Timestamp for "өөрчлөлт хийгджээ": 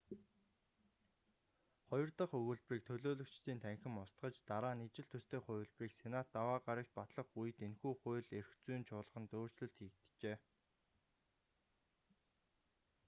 9.39-10.37